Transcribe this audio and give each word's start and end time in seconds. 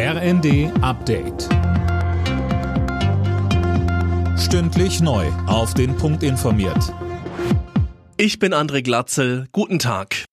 RND 0.00 0.70
Update. 0.80 1.48
Stündlich 4.38 5.00
neu. 5.00 5.26
Auf 5.48 5.74
den 5.74 5.96
Punkt 5.96 6.22
informiert. 6.22 6.94
Ich 8.16 8.38
bin 8.38 8.54
André 8.54 8.82
Glatzel. 8.82 9.48
Guten 9.50 9.80
Tag. 9.80 10.24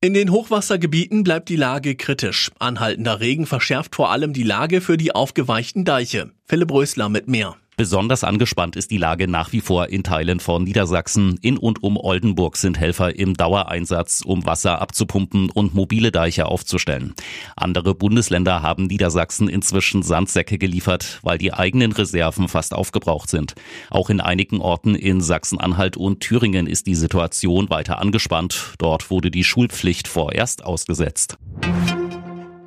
In 0.00 0.12
den 0.12 0.32
Hochwassergebieten 0.32 1.22
bleibt 1.22 1.50
die 1.50 1.56
Lage 1.56 1.94
kritisch. 1.94 2.50
Anhaltender 2.58 3.20
Regen 3.20 3.46
verschärft 3.46 3.94
vor 3.94 4.10
allem 4.10 4.32
die 4.32 4.42
Lage 4.42 4.80
für 4.80 4.96
die 4.96 5.14
aufgeweichten 5.14 5.84
Deiche. 5.84 6.32
Philipp 6.44 6.72
Rösler 6.72 7.08
mit 7.08 7.28
mehr. 7.28 7.54
Besonders 7.78 8.22
angespannt 8.22 8.76
ist 8.76 8.90
die 8.90 8.98
Lage 8.98 9.26
nach 9.26 9.52
wie 9.52 9.62
vor 9.62 9.88
in 9.88 10.04
Teilen 10.04 10.40
von 10.40 10.62
Niedersachsen. 10.62 11.38
In 11.40 11.56
und 11.56 11.82
um 11.82 11.96
Oldenburg 11.96 12.58
sind 12.58 12.78
Helfer 12.78 13.18
im 13.18 13.32
Dauereinsatz, 13.32 14.20
um 14.20 14.44
Wasser 14.44 14.82
abzupumpen 14.82 15.48
und 15.48 15.74
mobile 15.74 16.12
Deiche 16.12 16.44
aufzustellen. 16.44 17.14
Andere 17.56 17.94
Bundesländer 17.94 18.60
haben 18.60 18.88
Niedersachsen 18.88 19.48
inzwischen 19.48 20.02
Sandsäcke 20.02 20.58
geliefert, 20.58 21.20
weil 21.22 21.38
die 21.38 21.54
eigenen 21.54 21.92
Reserven 21.92 22.48
fast 22.48 22.74
aufgebraucht 22.74 23.30
sind. 23.30 23.54
Auch 23.88 24.10
in 24.10 24.20
einigen 24.20 24.60
Orten 24.60 24.94
in 24.94 25.22
Sachsen-Anhalt 25.22 25.96
und 25.96 26.20
Thüringen 26.20 26.66
ist 26.66 26.86
die 26.86 26.94
Situation 26.94 27.70
weiter 27.70 27.98
angespannt. 27.98 28.74
Dort 28.76 29.10
wurde 29.10 29.30
die 29.30 29.44
Schulpflicht 29.44 30.08
vorerst 30.08 30.62
ausgesetzt. 30.62 31.38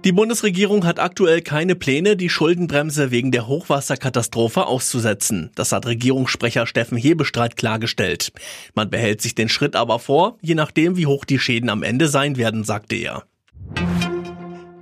Die 0.06 0.12
Bundesregierung 0.12 0.86
hat 0.86 1.00
aktuell 1.00 1.42
keine 1.42 1.74
Pläne, 1.74 2.16
die 2.16 2.30
Schuldenbremse 2.30 3.10
wegen 3.10 3.32
der 3.32 3.48
Hochwasserkatastrophe 3.48 4.68
auszusetzen. 4.68 5.50
Das 5.56 5.72
hat 5.72 5.88
Regierungssprecher 5.88 6.68
Steffen 6.68 6.96
Hebestreit 6.96 7.58
klargestellt. 7.58 8.32
Man 8.76 8.92
behält 8.92 9.24
sich 9.24 9.34
den 9.34 9.50
Schritt 9.50 9.76
aber 9.76 9.98
vor, 9.98 10.38
je 10.44 10.54
nachdem, 10.54 10.96
wie 10.96 11.08
hoch 11.08 11.26
die 11.26 11.40
Schäden 11.40 11.72
am 11.72 11.82
Ende 11.82 12.08
sein 12.08 12.38
werden, 12.38 12.64
sagte 12.64 12.96
er. 12.96 13.24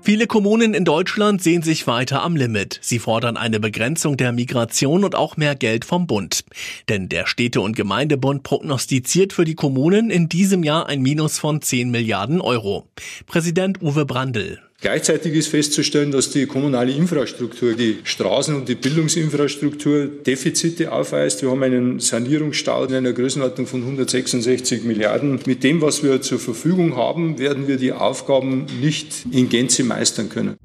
Viele 0.02 0.28
Kommunen 0.28 0.74
in 0.74 0.84
Deutschland 0.84 1.42
sehen 1.42 1.62
sich 1.62 1.88
weiter 1.88 2.22
am 2.22 2.36
Limit. 2.36 2.80
Sie 2.82 3.00
fordern 3.00 3.38
eine 3.38 3.62
Begrenzung 3.62 4.18
der 4.18 4.34
Migration 4.34 5.06
und 5.06 5.16
auch 5.16 5.38
mehr 5.38 5.56
Geld 5.56 5.86
vom 5.86 6.06
Bund. 6.06 6.44
Denn 6.90 7.08
der 7.08 7.28
Städte- 7.28 7.62
und 7.62 7.78
Gemeindebund 7.78 8.44
prognostiziert 8.44 9.32
für 9.32 9.46
die 9.46 9.56
Kommunen 9.56 10.10
in 10.10 10.28
diesem 10.28 10.64
Jahr 10.64 10.90
ein 10.90 11.02
Minus 11.02 11.40
von 11.40 11.62
10 11.62 11.92
Milliarden 11.92 12.42
Euro. 12.42 12.90
Präsident 13.26 13.82
Uwe 13.82 14.06
Brandl. 14.06 14.60
Gleichzeitig 14.84 15.34
ist 15.34 15.48
festzustellen, 15.48 16.12
dass 16.12 16.30
die 16.32 16.46
kommunale 16.46 16.92
Infrastruktur, 16.92 17.74
die 17.74 18.00
Straßen- 18.04 18.54
und 18.54 18.68
die 18.68 18.76
Bildungsinfrastruktur 18.76 20.08
Defizite 20.08 20.92
aufweist. 20.92 21.42
Wir 21.42 21.52
haben 21.52 21.64
einen 21.64 22.00
Sanierungsstau 22.02 22.84
in 22.84 22.94
einer 22.94 23.14
Größenordnung 23.14 23.66
von 23.66 23.80
166 23.80 24.84
Milliarden. 24.84 25.40
Mit 25.46 25.64
dem, 25.64 25.82
was 25.82 26.04
wir 26.04 26.22
zur 26.22 26.38
Verfügung 26.38 26.98
haben, 26.98 27.40
werden 27.40 27.70
wir 27.70 27.78
die 27.78 27.94
Aufgaben 27.94 28.66
nicht 28.82 29.26
in 29.32 29.48
Gänze 29.48 29.86
meistern 29.86 30.28
können. 30.28 30.58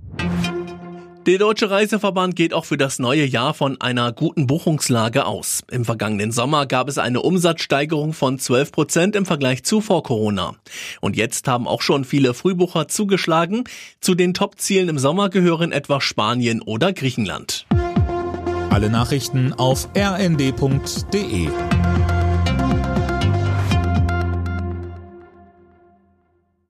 Der 1.29 1.37
Deutsche 1.37 1.69
Reiseverband 1.69 2.37
geht 2.37 2.55
auch 2.55 2.65
für 2.65 2.79
das 2.79 2.99
neue 2.99 3.27
Jahr 3.27 3.53
von 3.53 3.79
einer 3.83 4.13
guten 4.13 4.47
Buchungslage 4.47 5.27
aus. 5.27 5.63
Im 5.71 5.85
vergangenen 5.85 6.33
Sommer 6.33 6.65
gab 6.65 6.89
es 6.89 6.97
eine 6.97 7.21
Umsatzsteigerung 7.21 8.15
von 8.15 8.39
12 8.39 8.73
Prozent 8.73 9.15
im 9.15 9.27
Vergleich 9.27 9.63
zu 9.63 9.83
vor 9.83 10.03
Corona. 10.03 10.55
Und 11.03 11.19
jetzt 11.19 11.47
haben 11.47 11.69
auch 11.69 11.83
schon 11.83 12.07
viele 12.07 12.33
Frühbucher 12.33 12.89
zugeschlagen. 12.89 13.65
Zu 14.01 14.15
den 14.15 14.33
Top-Zielen 14.33 14.89
im 14.89 14.99
Sommer 14.99 15.29
gehören 15.29 15.71
etwa 15.71 16.01
Spanien 16.01 16.63
oder 16.63 16.95
Griechenland. 16.95 17.67
Alle 18.71 18.89
Nachrichten 18.89 19.53
auf 19.53 19.91
rnd.de 19.95 21.51